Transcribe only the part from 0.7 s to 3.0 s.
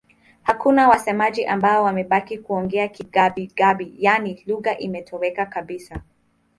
wasemaji ambao wamebaki kuongea